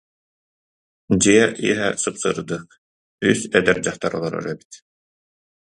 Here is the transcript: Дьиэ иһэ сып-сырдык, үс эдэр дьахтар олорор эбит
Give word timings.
Дьиэ 1.21 1.45
иһэ 1.69 1.87
сып-сырдык, 2.01 2.67
үс 3.29 3.39
эдэр 3.57 3.77
дьахтар 3.83 4.11
олорор 4.17 4.45
эбит 4.53 4.71